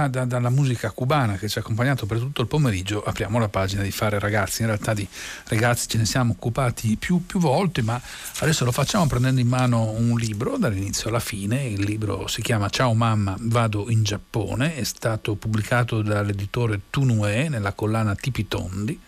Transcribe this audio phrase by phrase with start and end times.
[0.00, 3.48] da, da, dalla musica cubana che ci ha accompagnato per tutto il pomeriggio, apriamo la
[3.48, 4.62] pagina di Fare Ragazzi.
[4.62, 5.06] In realtà di
[5.46, 8.00] ragazzi ce ne siamo occupati più, più volte, ma
[8.38, 11.64] adesso lo facciamo prendendo in mano un libro dall'inizio alla fine.
[11.66, 17.72] Il libro si chiama Ciao mamma, vado in Giappone, è stato pubblicato dall'editore Tunue nella
[17.72, 19.00] collana Tipitondi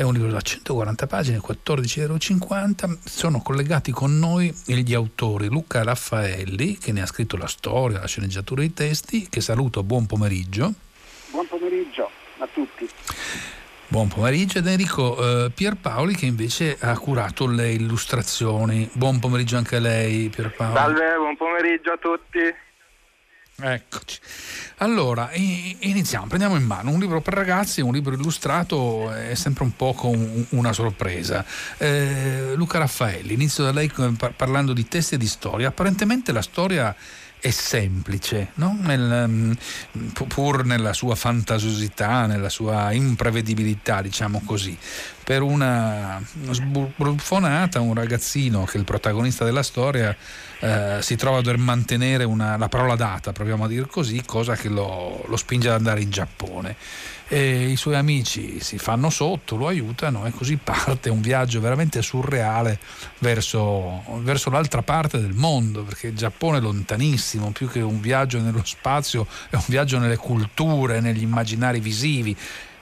[0.00, 2.98] è un libro da 140 pagine, 14,50 euro.
[3.04, 8.06] Sono collegati con noi gli autori Luca Raffaelli, che ne ha scritto la storia, la
[8.06, 10.72] sceneggiatura e i testi, che saluto, buon pomeriggio.
[11.30, 12.08] Buon pomeriggio
[12.38, 12.88] a tutti.
[13.88, 18.88] Buon pomeriggio ed Enrico eh, Pierpaoli che invece ha curato le illustrazioni.
[18.94, 20.76] Buon pomeriggio anche a lei Pierpaoli.
[20.76, 22.38] Salve, buon pomeriggio a tutti.
[23.62, 24.18] Eccoci.
[24.78, 29.76] Allora, iniziamo, prendiamo in mano un libro per ragazzi, un libro illustrato, è sempre un
[29.76, 29.94] po'
[30.50, 31.44] una sorpresa.
[31.76, 33.92] Eh, Luca Raffaelli, inizio da lei
[34.36, 35.68] parlando di testi e di storia.
[35.68, 36.96] Apparentemente la storia
[37.40, 38.76] è semplice, no?
[38.80, 39.52] Nel, mm,
[40.28, 44.76] pur nella sua fantasiosità, nella sua imprevedibilità, diciamo così.
[45.22, 50.16] Per una sbruffonata, un ragazzino che è il protagonista della storia
[50.60, 54.54] eh, si trova a dover mantenere una, la parola data, proviamo a dire così, cosa
[54.56, 56.76] che lo, lo spinge ad andare in Giappone.
[57.32, 62.02] E i suoi amici si fanno sotto, lo aiutano e così parte un viaggio veramente
[62.02, 62.78] surreale
[63.20, 68.40] verso, verso, l'altra parte del mondo, perché il Giappone è lontanissimo, più che un viaggio
[68.40, 72.36] nello spazio, è un viaggio nelle culture, negli immaginari visivi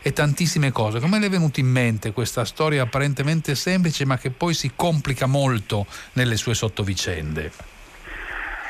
[0.08, 1.00] e tantissime cose.
[1.00, 5.26] Come le è venuta in mente questa storia apparentemente semplice ma che poi si complica
[5.26, 7.52] molto nelle sue sottovicende?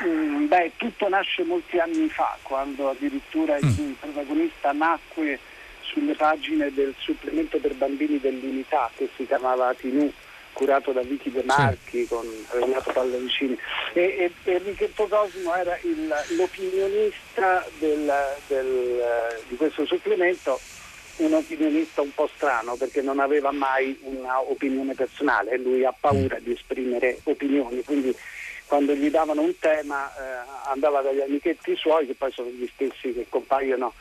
[0.05, 3.67] Mm, beh, tutto nasce molti anni fa, quando addirittura mm.
[3.67, 5.39] il protagonista nacque
[5.81, 10.11] sulle pagine del supplemento per bambini dell'unità che si chiamava Tinù
[10.53, 12.07] curato da Vicky De Marchi sì.
[12.07, 13.57] con Renato Pallavicini
[13.93, 18.11] e, e, Enrichetto Cosimo era il, l'opinionista del,
[18.47, 19.01] del,
[19.47, 20.59] di questo supplemento
[21.19, 25.51] un opinionista un po' strano perché non aveva mai un'opinione personale.
[25.51, 28.15] E lui ha paura di esprimere opinioni quindi
[28.69, 33.13] quando gli davano un tema eh, andava dagli amichetti suoi che poi sono gli stessi
[33.13, 33.93] che compaiono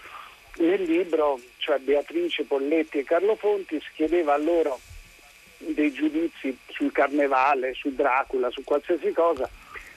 [0.59, 4.79] nel libro, cioè Beatrice Polletti e Carlo Fonti, chiedeva a loro
[5.57, 9.49] dei giudizi sul carnevale, su Dracula, su qualsiasi cosa,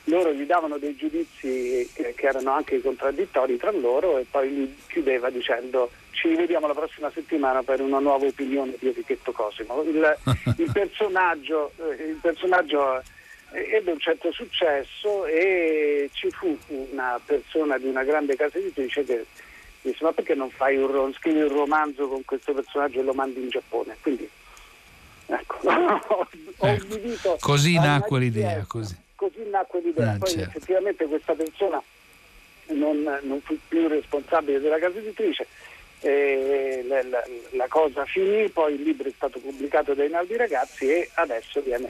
[0.06, 4.78] loro gli davano dei giudizi che, che erano anche contraddittori tra loro e poi li
[4.88, 9.82] chiudeva dicendo ci rivediamo la prossima settimana per una nuova opinione di Enrichetto Cosimo.
[9.84, 10.18] Il,
[10.58, 13.00] il personaggio, eh, il personaggio
[13.52, 19.04] eh, ebbe un certo successo e ci fu una persona di una grande casa editrice
[19.04, 19.26] che
[19.82, 23.42] disse ma perché non fai un, scrivi un romanzo con questo personaggio e lo mandi
[23.42, 23.98] in Giappone?
[24.02, 24.30] Quindi
[25.26, 26.28] ecco, ho,
[26.60, 27.38] ecco.
[27.40, 28.64] così nacque l'idea.
[28.68, 28.96] Così.
[29.16, 30.14] così nacque l'idea.
[30.14, 30.50] Eh, poi certo.
[30.50, 31.82] effettivamente questa persona
[32.68, 35.48] non, non, fu più responsabile della casa editrice.
[36.04, 41.10] La, la, la, cosa finì, poi il libro è stato pubblicato dai Naldi Ragazzi e
[41.14, 41.88] adesso viene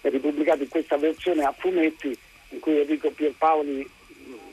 [0.00, 2.16] ripubblicato in questa versione a fumetti
[2.50, 3.88] in cui Enrico Pierpaoli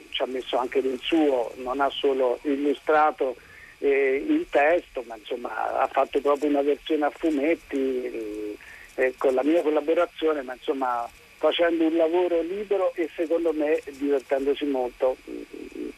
[0.10, 3.36] ci ha messo anche del suo, non ha solo illustrato
[3.80, 8.58] eh, il testo, ma insomma ha fatto proprio una versione a fumetti
[8.96, 11.08] eh, con la mia collaborazione, ma insomma
[11.38, 15.90] facendo un lavoro libero e secondo me divertendosi molto, mm,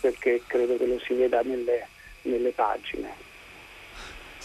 [0.00, 1.86] perché credo che lo si veda nelle,
[2.26, 3.24] nelle pagine.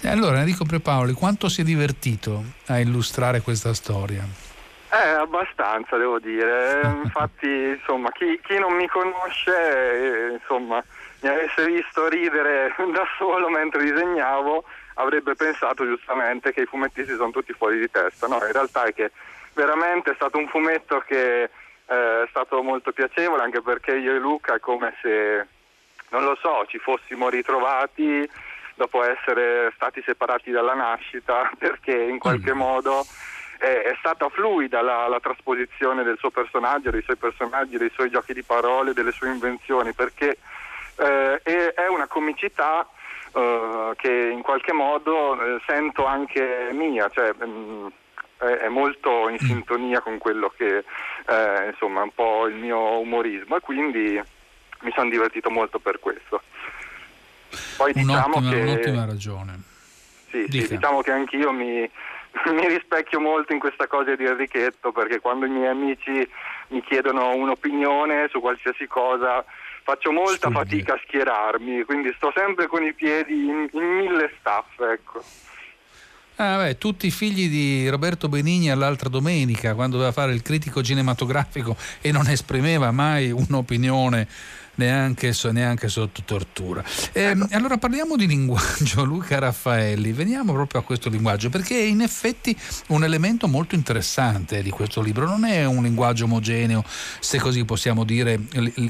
[0.04, 4.24] Allora Enrico Prepaoli, quanto si è divertito a illustrare questa storia?
[4.92, 6.82] Eh, abbastanza devo dire.
[7.04, 10.84] Infatti, insomma, chi, chi non mi conosce, eh, insomma,
[11.22, 14.64] mi avesse visto ridere da solo mentre disegnavo,
[14.96, 18.28] avrebbe pensato giustamente che i fumettisti sono tutti fuori di testa.
[18.28, 19.12] No, in realtà è che
[19.54, 21.50] veramente è stato un fumetto che eh,
[21.86, 25.48] è stato molto piacevole, anche perché io e Luca è come se,
[26.12, 28.30] non lo so, ci fossimo ritrovati
[28.76, 32.58] dopo essere stati separati dalla nascita, perché in qualche mm.
[32.58, 33.06] modo
[33.58, 38.10] è, è stata fluida la, la, trasposizione del suo personaggio, dei suoi personaggi, dei suoi
[38.10, 40.38] giochi di parole, delle sue invenzioni, perché
[40.98, 42.88] eh, è, è, una comicità
[43.34, 47.88] eh, che in qualche modo eh, sento anche mia, cioè, mh, mm,
[48.38, 49.46] è, molto in mm.
[49.46, 50.84] sintonia con quello che
[51.26, 54.22] è insomma, un po' il mio umorismo e quindi
[54.82, 56.42] mi sono divertito molto per questo.
[57.78, 59.62] Poi diciamo un'ottima, che, un'ottima ragione.
[60.30, 61.90] Sì, sì, diciamo che anch'io mi,
[62.54, 66.28] mi rispecchio molto in questa cosa di Enrichetto perché quando i miei amici
[66.70, 69.44] mi chiedono un'opinione su qualsiasi cosa
[69.84, 70.60] faccio molta Studio.
[70.60, 74.80] fatica a schierarmi, quindi sto sempre con i piedi in, in mille staff.
[74.80, 75.24] Ecco.
[76.36, 80.82] Ah, beh, tutti i figli di Roberto Benigni all'altra domenica, quando doveva fare il critico
[80.82, 84.28] cinematografico e non esprimeva mai un'opinione
[84.76, 86.84] neanche, neanche sotto tortura.
[87.12, 92.02] Eh, allora parliamo di linguaggio, Luca Raffaelli, veniamo proprio a questo linguaggio perché è in
[92.02, 92.56] effetti
[92.88, 96.84] un elemento molto interessante di questo libro, non è un linguaggio omogeneo,
[97.20, 98.40] se così possiamo dire,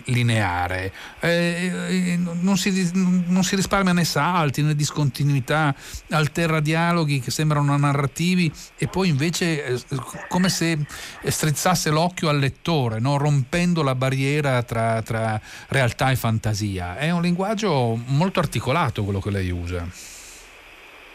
[0.06, 5.74] lineare, eh, non, si, non si risparmia né salti né discontinuità,
[6.10, 9.82] alterna dialoghi che sembrano narrativi e poi invece eh,
[10.28, 10.78] come se
[11.24, 13.18] strizzasse l'occhio al lettore, no?
[13.18, 15.40] rompendo la barriera tra, tra
[15.72, 16.98] realtà e fantasia.
[16.98, 19.88] È un linguaggio molto articolato quello che lei usa.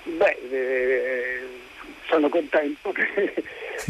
[0.05, 1.47] Beh, eh,
[2.09, 2.93] sono contento.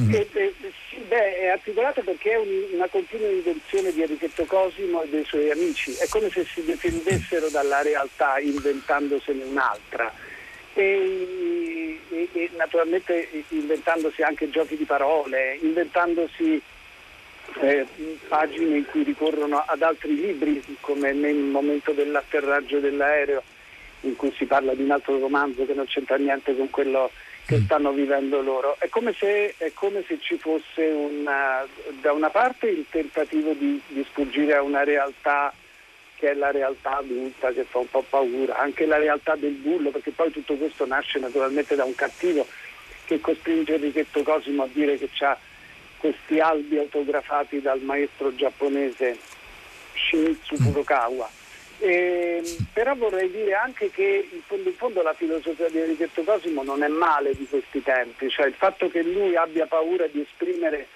[0.00, 0.12] Mm.
[0.12, 0.54] e, eh,
[0.90, 5.24] sì, beh, è articolato perché è un, una continua invenzione di Enrichetto Cosimo e dei
[5.24, 5.94] suoi amici.
[5.94, 10.12] È come se si difendessero dalla realtà inventandosene un'altra.
[10.74, 16.60] E, e naturalmente inventandosi anche giochi di parole, inventandosi
[17.60, 17.86] eh,
[18.28, 23.42] pagine in cui ricorrono ad altri libri, come nel momento dell'atterraggio dell'aereo,
[24.00, 27.10] in cui si parla di un altro romanzo che non c'entra niente con quello
[27.46, 27.64] che mm.
[27.64, 28.76] stanno vivendo loro.
[28.78, 31.66] È come se, è come se ci fosse una,
[32.00, 35.52] da una parte il tentativo di, di sfuggire a una realtà
[36.16, 39.90] che è la realtà adulta che fa un po' paura, anche la realtà del bullo,
[39.90, 42.46] perché poi tutto questo nasce naturalmente da un cattivo
[43.04, 45.38] che costringe Enrichetto Cosimo a dire che ha
[45.98, 49.18] questi albi autografati dal maestro giapponese
[49.94, 50.64] Shinichi mm.
[50.64, 51.30] Furukawa.
[51.78, 56.62] E, però vorrei dire anche che in fondo, in fondo la filosofia di Enrichetto Cosimo
[56.62, 60.86] non è male di questi tempi, cioè il fatto che lui abbia paura di esprimere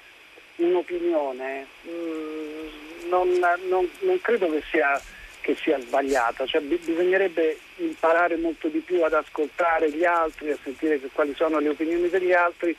[0.57, 3.29] un'opinione mh, mm, non,
[3.69, 5.01] non, non, credo che sia,
[5.41, 10.59] che sia sbagliata, cioè, b- bisognerebbe imparare molto di più ad ascoltare gli altri, a
[10.63, 12.75] sentire quali sono le opinioni degli altri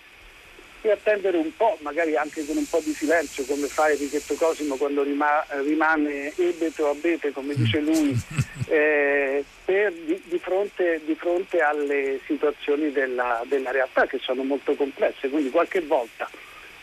[0.81, 4.75] e attendere un po', magari anche con un po' di silenzio, come fa Enrichetto Cosimo
[4.75, 8.15] quando rima- rimane ebete o abete, come dice lui,
[8.67, 14.73] eh, per, di, di, fronte, di, fronte, alle situazioni della, della, realtà che sono molto
[14.75, 15.29] complesse.
[15.29, 16.27] Quindi qualche volta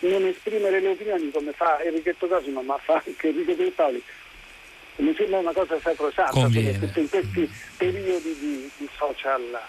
[0.00, 4.02] non esprimere le opinioni come fa Enrichetto Cosimo, ma fa anche Enrico De Paoli,
[4.96, 9.60] mi sembra una cosa sacrosanta, soprattutto in questi periodi di, di social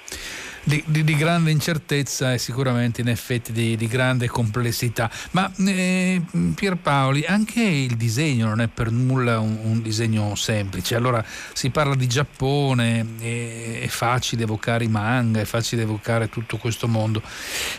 [0.63, 5.09] di, di, di, grande incertezza e sicuramente in effetti di, di grande complessità.
[5.31, 6.21] Ma eh,
[6.55, 10.95] Pierpaoli, anche il disegno non è per nulla un, un disegno semplice.
[10.95, 11.23] Allora
[11.53, 16.87] si parla di Giappone, è, è, facile evocare i manga, è facile evocare tutto questo
[16.87, 17.21] mondo,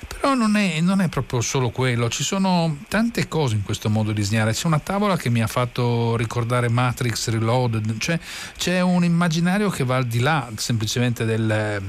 [0.06, 4.12] però non è, non è proprio solo quello, ci sono tante cose in questo modo
[4.12, 4.52] di disegnare.
[4.52, 8.18] C'è una tavola che mi ha fatto ricordare Matrix Reloaded, cioè
[8.56, 11.82] c'è un immaginario che va al di là semplicemente del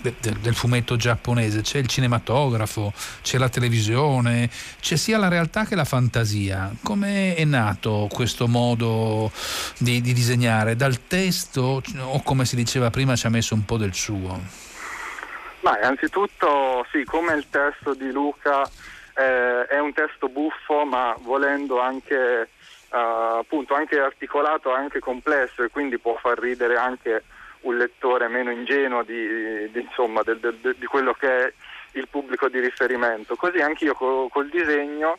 [0.00, 2.92] del, del, fumetto giapponese, c'è il cinematografo,
[3.22, 4.48] c'è la televisione,
[4.80, 6.72] c'è sia la realtà che la fantasia.
[6.82, 9.30] Come è nato questo modo
[9.78, 10.76] di, di disegnare?
[10.76, 14.66] Dal testo o come si diceva prima ci ha messo un po' del suo?
[15.60, 18.62] Ma innanzitutto sì, come il testo di Luca
[19.14, 22.48] eh, è un testo buffo ma volendo anche,
[22.90, 27.24] uh, appunto, anche articolato, anche complesso e quindi può far ridere anche
[27.62, 31.52] un lettore meno ingenuo di, di, insomma, del, del, di, quello che è
[31.92, 33.36] il pubblico di riferimento.
[33.36, 35.18] Così anch'io co, col disegno,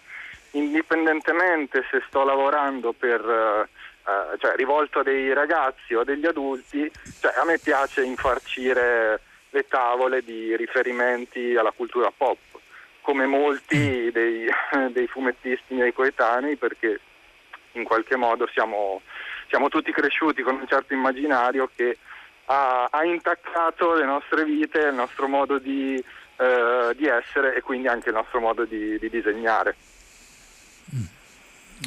[0.52, 6.90] indipendentemente se sto lavorando per, uh, cioè, rivolto a dei ragazzi o a degli adulti,
[7.20, 12.38] cioè, a me piace infarcire le tavole di riferimenti alla cultura pop,
[13.02, 14.48] come molti dei,
[14.92, 17.00] dei fumettisti miei coetanei, perché
[17.74, 19.02] in qualche modo siamo,
[19.48, 21.98] siamo tutti cresciuti con un certo immaginario che
[22.52, 26.04] ha, ha intaccato le nostre vite, il nostro modo di,
[26.38, 29.76] eh, di, essere e quindi anche il nostro modo di, di disegnare.
[30.96, 31.04] Mm.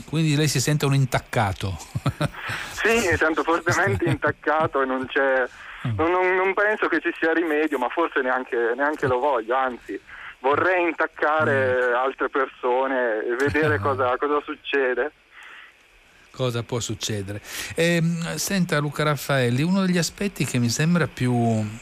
[0.07, 1.77] Quindi lei si sente un intaccato?
[2.71, 5.45] sì, mi sento fortemente intaccato e non c'è...
[5.89, 5.97] Mm.
[5.97, 10.01] Non, non, penso che ci sia rimedio, ma forse neanche, neanche lo voglio, anzi
[10.39, 11.95] vorrei intaccare mm.
[11.95, 15.11] altre persone e vedere cosa, cosa succede
[16.33, 17.43] cosa può succedere.
[17.75, 18.03] Eh,
[18.37, 21.33] senta Luca Raffaelli, uno degli aspetti che mi sembra più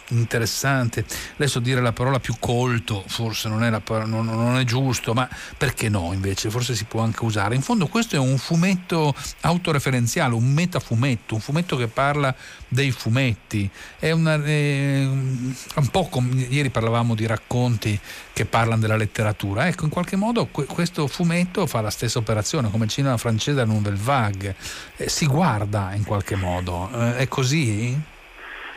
[0.08, 1.04] interessante,
[1.34, 5.28] adesso dire la parola più colto, forse non è, parola, non, non è, giusto, ma
[5.56, 7.54] perché no invece, forse si può anche usare.
[7.54, 12.34] In fondo questo è un fumetto autoreferenziale, un metafumetto, un fumetto che parla
[12.70, 17.98] dei fumetti, è, una, è un po' come ieri parlavamo di racconti
[18.32, 22.84] che parlano della letteratura, ecco in qualche modo questo fumetto fa la stessa operazione, come
[22.84, 24.54] il cinema francese la Nouvelle Vague.
[24.96, 27.98] Eh, si guarda in qualche modo, eh, è così?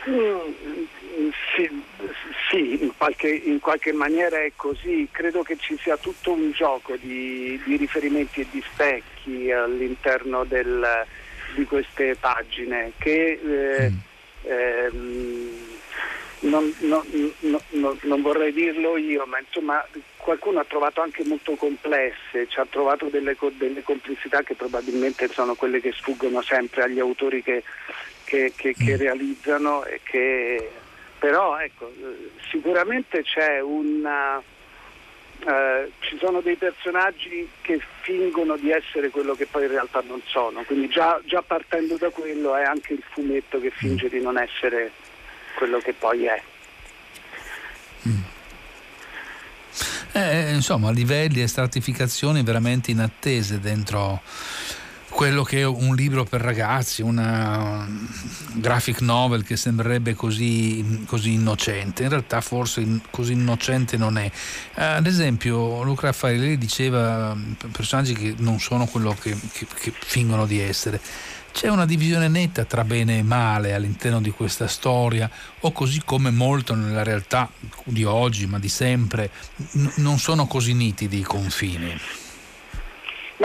[0.08, 0.38] Mm,
[1.54, 1.70] sì,
[2.50, 6.96] sì in, qualche, in, qualche, maniera è così, credo che ci sia tutto un gioco
[7.00, 10.84] di, di riferimenti e di specchi all'interno del,
[11.54, 13.96] di queste pagine che eh, mm.
[14.42, 15.72] ehm,
[16.40, 17.02] non, non,
[17.70, 19.84] non, non, vorrei dirlo io, ma insomma
[20.16, 25.54] qualcuno ha trovato anche molto complesse, ci ha trovato delle, delle complessità che probabilmente sono
[25.54, 27.62] quelle che sfuggono sempre agli autori che,
[28.24, 28.98] che, che, che mm.
[28.98, 30.70] realizzano e che
[31.18, 31.90] però ecco,
[32.50, 34.42] sicuramente c'è una
[35.46, 40.20] eh, ci sono dei personaggi che fingono di essere quello che poi in realtà non
[40.24, 44.38] sono, quindi già, già partendo da quello è anche il fumetto che finge di non
[44.38, 44.90] essere
[45.54, 46.42] quello che poi è.
[48.08, 48.22] Mm.
[50.12, 54.22] Eh, insomma, livelli e stratificazioni veramente inattese dentro
[55.14, 57.86] quello che è un libro per ragazzi, una
[58.54, 64.28] graphic novel che sembrerebbe così, così innocente, in realtà forse così innocente non è.
[64.74, 67.36] Ad esempio Luca Raffaele diceva
[67.70, 71.00] personaggi che non sono quello che, che, che fingono di essere.
[71.52, 75.30] C'è una divisione netta tra bene e male all'interno di questa storia,
[75.60, 77.48] o così come molto nella realtà
[77.84, 79.30] di oggi, ma di sempre,
[79.74, 81.96] n- non sono così nitidi i confini.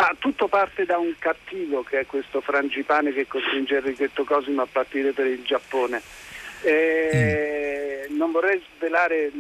[0.10, 4.68] Ma tutto parte da un cattivo che è questo frangipane che costringe Enrichetto Cosimo a
[4.70, 6.01] partire per il Giappone.
[6.63, 8.18] Eh, mm.
[8.18, 9.32] Non vorrei svelare eh,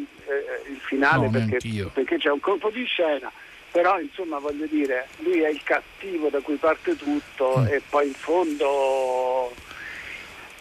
[0.69, 1.57] il finale no, perché,
[1.91, 3.31] perché, c'è un colpo di scena,
[3.71, 7.65] però insomma voglio dire, lui è il cattivo da cui parte tutto mm.
[7.65, 9.51] e poi in fondo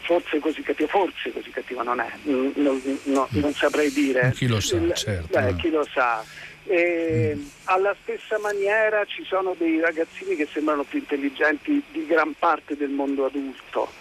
[0.08, 4.32] forse così cattivo, forse così cattivo non è, non, non, non saprei dire.
[4.34, 5.38] Chi lo sa, il, certo.
[5.38, 6.24] Eh, chi lo sa.
[6.64, 7.46] E mm.
[7.64, 12.88] alla stessa maniera ci sono dei ragazzini che sembrano più intelligenti di gran parte del
[12.88, 13.92] mondo adulto,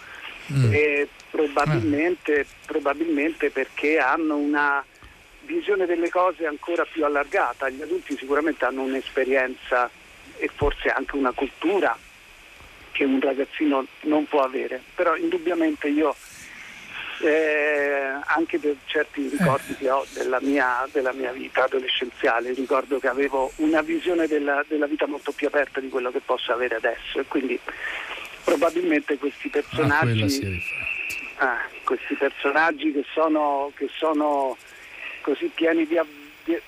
[0.50, 0.72] mm.
[1.30, 4.82] probabilmente, probabilmente perché hanno una
[5.42, 7.68] visione delle cose ancora più allargata.
[7.68, 9.90] Gli adulti sicuramente hanno un'esperienza
[10.38, 11.94] e forse anche una cultura
[12.98, 16.16] che un ragazzino non può avere, però indubbiamente io
[17.20, 23.06] eh, anche per certi ricordi che ho della mia, della mia, vita adolescenziale, ricordo che
[23.06, 27.20] avevo una visione della, della, vita molto più aperta di quello che posso avere adesso.
[27.20, 27.56] E quindi
[28.42, 30.60] probabilmente questi personaggi,
[31.36, 34.56] ah, questi personaggi che, sono, che sono,
[35.20, 36.00] così pieni di,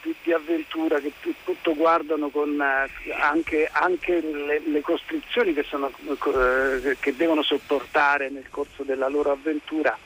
[0.02, 5.90] di, di, avventura, che tutto guardano con eh, anche, anche le, le, costrizioni che, sono,
[5.90, 9.96] eh, che devono sopportare nel corso della loro avventura,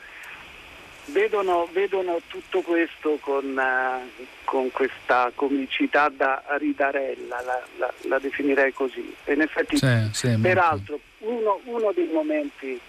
[1.07, 8.73] Vedono, vedono, tutto questo con, uh, con, questa comicità da ridarella, la, la, la, definirei
[8.73, 9.15] così.
[9.23, 12.79] E in effetti, sì, sì, peraltro, uno, uno, dei momenti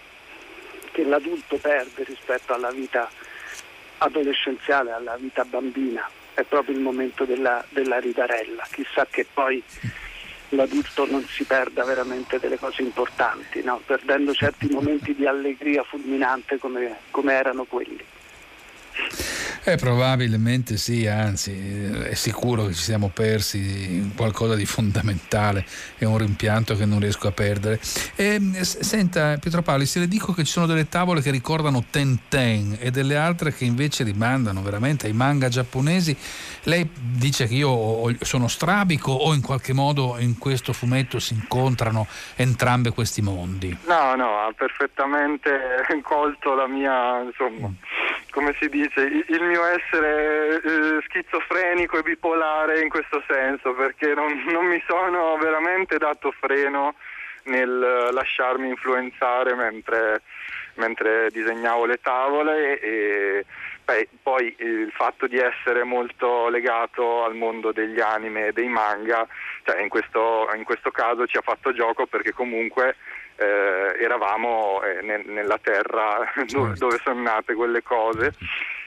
[0.93, 3.07] che l'adulto perde rispetto alla vita
[3.99, 8.67] adolescenziale, alla vita bambina, è proprio il momento della, della ridarella.
[8.71, 9.63] Chissà che poi
[10.51, 13.81] l'adulto non si perda veramente delle cose importanti, no?
[13.85, 18.05] perdendo certi momenti di allegria fulminante come, come erano quelli.
[19.69, 25.67] Eh, probabilmente sì, anzi è sicuro che ci siamo persi qualcosa di fondamentale,
[25.99, 27.81] è un rimpianto che non riesco a perdere.
[28.15, 32.29] E, senta Pietro Paoli, se le dico che ci sono delle tavole che ricordano Ten
[32.29, 36.17] Ten e delle altre che invece rimandano veramente ai manga giapponesi,
[36.63, 42.07] lei dice che io sono strabico o in qualche modo in questo fumetto si incontrano
[42.37, 43.77] entrambi questi mondi?
[43.87, 45.51] No, no, ha perfettamente
[46.03, 47.73] colto la mia, insomma,
[48.37, 54.45] come si dice, il mio essere eh, schizofrenico e bipolare in questo senso, perché non,
[54.49, 56.97] non mi sono veramente dato freno
[57.45, 60.21] nel lasciarmi influenzare mentre,
[60.75, 63.47] mentre disegnavo le tavole e,
[63.83, 69.27] beh, poi il fatto di essere molto legato al mondo degli anime e dei manga,
[69.65, 72.97] cioè in, questo, in questo caso ci ha fatto gioco perché comunque
[73.37, 76.87] eh, eravamo eh, ne, nella terra dove, certo.
[76.87, 78.33] dove sono nate quelle cose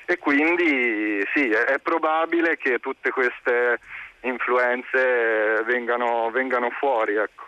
[0.05, 3.79] e quindi sì, è, è probabile che tutte queste
[4.21, 7.45] influenze vengano, vengano fuori, ecco.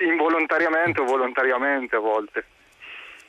[0.00, 2.44] involontariamente o volontariamente a volte.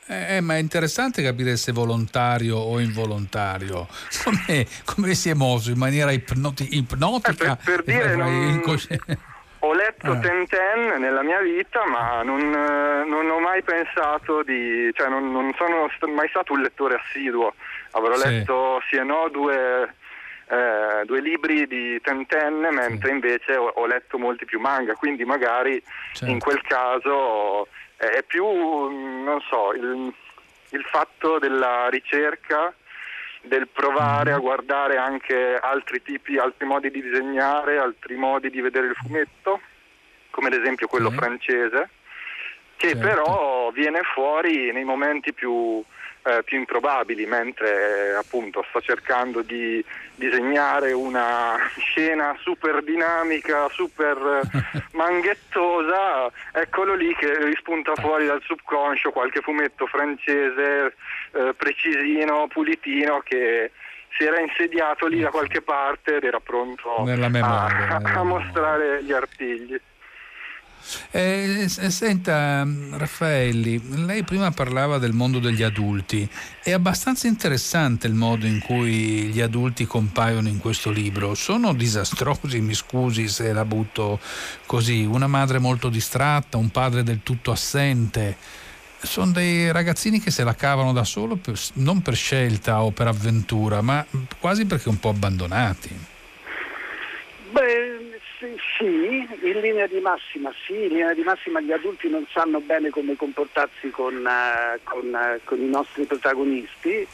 [0.08, 3.88] Eh, eh, ma è interessante capire se volontario o involontario.
[4.24, 7.54] Come, come si è mosso in maniera ipnoti, ipnotica?
[7.54, 8.62] Eh, per, per dire, non,
[9.66, 10.20] ho letto ah.
[10.20, 14.92] Ten nella mia vita, ma non, non, ho mai pensato di...
[14.94, 17.54] cioè non, non, sono mai stato un lettore assiduo.
[17.92, 18.28] Avrò sì.
[18.28, 19.96] letto sì e no due,
[20.50, 22.26] eh, due libri di Ten
[22.72, 23.14] mentre sì.
[23.14, 26.34] invece ho, ho, letto molti più manga, quindi magari certo.
[26.34, 30.14] in quel caso è più, non so, il,
[30.72, 32.74] il fatto della ricerca
[33.44, 34.36] del provare mm.
[34.36, 39.60] a guardare anche altri tipi, altri modi di disegnare, altri modi di vedere il fumetto,
[40.30, 41.90] come ad esempio quello francese,
[42.78, 43.06] che certo.
[43.06, 45.84] però viene fuori nei momenti più,
[46.24, 49.84] eh, più improbabili, mentre eh, appunto sto cercando di
[50.16, 54.42] disegnare una scena super dinamica, super
[54.92, 60.96] manghettosa, eccolo lì che rispunta fuori dal subconscio qualche fumetto francese
[61.32, 63.72] eh, precisino, pulitino che
[64.16, 69.12] si era insediato lì da qualche parte ed era pronto memoria, a, a mostrare gli
[69.12, 69.80] artigli.
[71.12, 76.28] Eh, senta Raffaelli, lei prima parlava del mondo degli adulti.
[76.62, 81.36] È abbastanza interessante il modo in cui gli adulti compaiono in questo libro.
[81.36, 84.20] Sono disastrosi, mi scusi se la butto
[84.66, 85.04] così.
[85.04, 88.38] Una madre molto distratta, un padre del tutto assente.
[89.02, 93.08] Sono dei ragazzini che se la cavano da solo, per, non per scelta o per
[93.08, 94.06] avventura, ma
[94.40, 95.90] quasi perché un po' abbandonati.
[97.52, 97.93] Beh,
[98.78, 102.90] sì, in linea di massima sì, in linea di massima gli adulti non sanno bene
[102.90, 107.08] come comportarsi con, uh, con, uh, con i nostri protagonisti.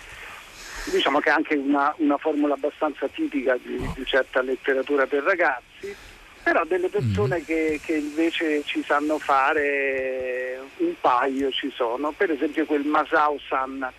[0.92, 5.96] Diciamo che è anche una, una formula abbastanza tipica di, di, certa letteratura per ragazzi,
[6.42, 7.44] però delle persone mm.
[7.44, 13.92] che, che, invece ci sanno fare un paio ci sono, per esempio quel Masao-san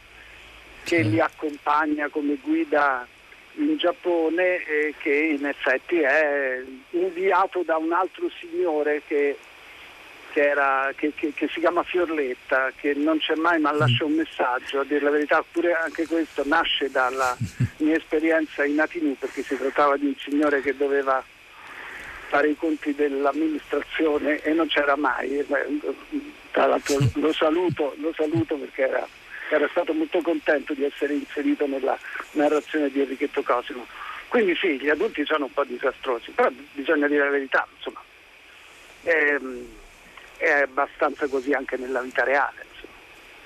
[0.83, 3.07] che li accompagna come guida
[3.55, 9.37] in Giappone eh, che in effetti è inviato da un altro signore che,
[10.33, 14.81] che, era, che, che, si chiama Fiorletta, che non c'è mai ma lascia un messaggio,
[14.81, 17.37] a dire la verità, pure anche questo nasce dalla
[17.79, 21.23] mia esperienza in Atinu perché si trattava di un signore che doveva
[22.29, 25.45] fare i conti dell'amministrazione e non c'era mai.
[26.53, 29.07] Tra l'altro lo saluto, lo saluto perché era
[29.55, 31.99] era stato molto contento di essere inserito nella
[32.33, 33.87] narrazione di Enrichetto Cosimo.
[34.29, 38.01] Quindi sì, gli adulti sono un po' disastrosi, però bisogna dire la verità, insomma,
[39.03, 39.39] è,
[40.37, 42.65] è abbastanza così anche nella vita reale.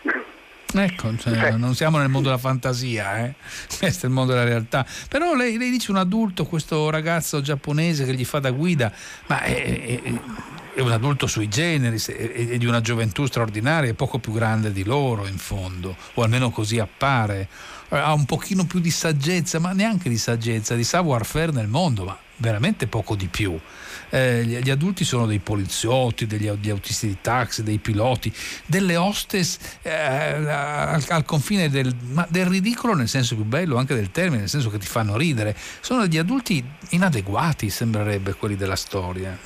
[0.03, 0.43] Insomma.
[0.77, 3.35] Ecco, cioè, non siamo nel mondo della fantasia, eh?
[3.79, 4.85] questo è il mondo della realtà.
[5.09, 8.93] Però lei, lei, dice un adulto, questo ragazzo giapponese che gli fa da guida,
[9.27, 10.13] ma è, è,
[10.75, 14.85] è un adulto sui generis, è, di una gioventù straordinaria, è poco più grande di
[14.85, 17.49] loro in fondo, o almeno così appare.
[17.89, 22.19] Ha un pochino più di saggezza, ma neanche di saggezza, di savoir-faire nel mondo, ma
[22.37, 23.59] veramente poco di più
[24.15, 28.33] eh, gli, adulti sono dei poliziotti, degli, degli, autisti di taxi, dei piloti,
[28.65, 31.93] delle hostess eh, al, al, confine del,
[32.29, 35.57] del, ridicolo nel senso più bello anche del termine, nel senso che ti fanno ridere.
[35.81, 39.37] Sono degli adulti inadeguati, sembrerebbe, quelli della storia.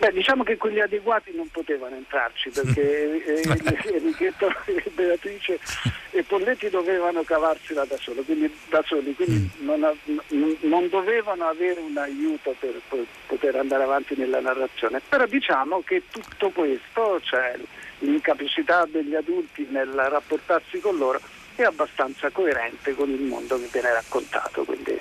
[0.00, 3.22] Beh, diciamo che quelli adeguati non potevano entrarci perché
[3.92, 5.60] Enrichetto e Beatrice
[6.08, 9.66] e Polletti dovevano cavarsela da, solo, quindi, da soli, quindi mm.
[9.66, 9.98] non,
[10.60, 12.80] non, dovevano avere un aiuto per
[13.26, 15.02] poter andare avanti nella narrazione.
[15.06, 17.58] Però diciamo che tutto questo, cioè
[17.98, 21.20] l'incapacità degli adulti nel rapportarsi con loro,
[21.56, 24.64] è abbastanza coerente con il mondo che viene raccontato.
[24.64, 24.98] Quindi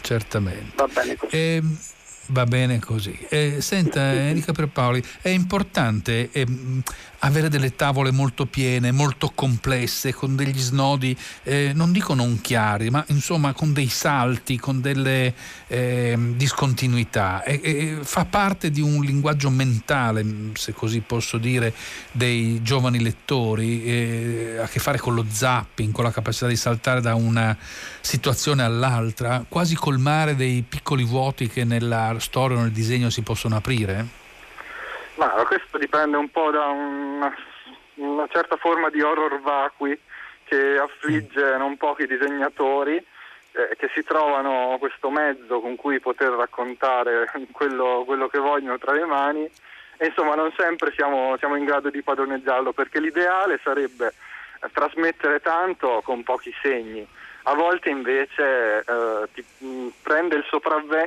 [0.00, 0.72] Certamente.
[0.74, 1.36] Va bene così.
[1.36, 1.78] E ehm,
[2.30, 3.18] Va bene così.
[3.30, 6.46] Eh, senta Enrica Pierpaoli, è importante eh,
[7.20, 12.90] avere delle tavole molto piene, molto complesse, con degli snodi, eh, non dico non chiari,
[12.90, 15.34] ma insomma con dei salti, con delle
[15.68, 17.42] ehm, discontinuità.
[18.02, 21.72] fa parte di un linguaggio mentale, se così posso dire,
[22.12, 26.56] dei giovani lettori, eh, ha a che fare con lo zapping, con la capacità di
[26.56, 27.56] saltare da una
[28.02, 33.56] situazione all'altra, quasi colmare dei piccoli vuoti che nella storia o nel disegno si possono
[33.56, 34.04] aprire?
[35.14, 37.34] Ma questo dipende un po' da una,
[37.94, 39.98] una certa forma di horror vacui
[40.44, 47.30] che affligge non pochi disegnatori eh, che si trovano questo mezzo con cui poter raccontare
[47.50, 49.50] quello, quello che vogliono tra le mani.
[49.96, 54.14] E insomma non sempre siamo, siamo in grado di padroneggiarlo perché l'ideale sarebbe
[54.72, 57.06] trasmettere tanto con pochi segni
[57.48, 59.44] a volte invece eh, ti,
[60.02, 60.44] prende il,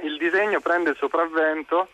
[0.03, 1.89] il, disegno prende il sopravvento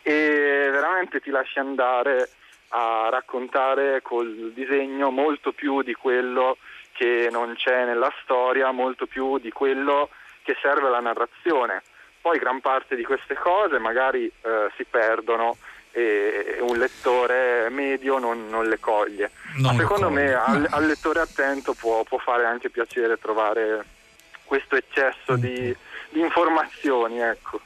[0.00, 2.30] e veramente ti lasci andare
[2.68, 6.56] a raccontare col disegno molto più di quello
[6.92, 10.08] che non c'è nella storia, molto più di quello
[10.42, 11.82] che serve alla narrazione.
[12.20, 15.58] Poi gran parte di queste cose magari eh, si perdono
[15.92, 19.30] e un lettore medio non, non le coglie.
[19.56, 20.24] Non Ma secondo coglie.
[20.24, 23.84] me al, al, lettore attento può, può, fare anche piacere trovare
[24.44, 25.36] questo eccesso mm.
[25.36, 25.76] di,
[26.10, 27.20] di informazioni.
[27.20, 27.60] Ecco.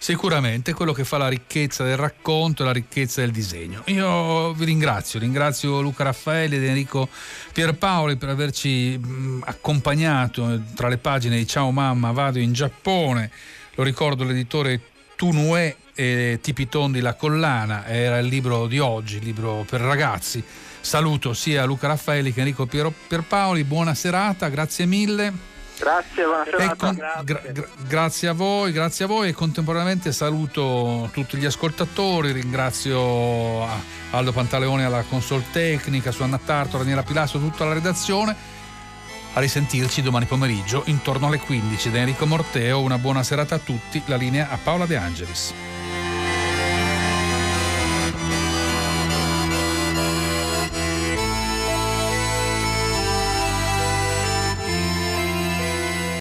[0.00, 3.82] Sicuramente quello che fa la ricchezza del racconto e la ricchezza del disegno.
[3.86, 7.08] Io vi ringrazio, ringrazio Luca Raffaelli ed Enrico
[7.52, 13.30] Pierpaoli per averci mh, accompagnato tra le pagine di Ciao mamma, vado in Giappone.
[13.74, 14.80] Lo ricordo l'editore
[15.16, 20.40] Tunue e Tipitondi la collana, era il libro di oggi, il libro per ragazzi.
[20.80, 25.32] Saluto sia Luca Raffaelli che Enrico Piero Pierpaoli, buona serata, grazie mille.
[25.76, 26.76] Grazie, buona serata.
[26.76, 27.24] Con, grazie.
[27.24, 28.28] Gra, gra, grazie.
[28.28, 33.66] a voi, grazie a voi e contemporaneamente saluto tutti gli ascoltatori, ringrazio
[34.10, 38.57] Aldo Pantaleone alla console tecnica, Suanna Tarto, Daniela Pilastro, tutta la redazione.
[39.34, 42.80] A risentirci domani pomeriggio intorno alle 15 da Enrico Morteo.
[42.80, 44.02] Una buona serata a tutti.
[44.06, 45.52] La linea a Paola De Angelis.